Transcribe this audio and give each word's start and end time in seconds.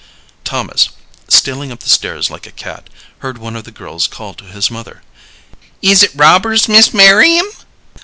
Thomas, 0.43 0.89
stealing 1.27 1.71
up 1.71 1.81
the 1.81 1.87
stairs 1.89 2.31
like 2.31 2.47
a 2.47 2.51
cat, 2.51 2.89
heard 3.19 3.37
one 3.37 3.55
of 3.55 3.65
the 3.65 3.71
girls 3.71 4.07
call 4.07 4.33
to 4.33 4.45
his 4.45 4.71
mother 4.71 5.03
"Is 5.83 6.01
it 6.01 6.09
robbers, 6.15 6.67
Mis' 6.67 6.91
Merriam? 6.91 7.45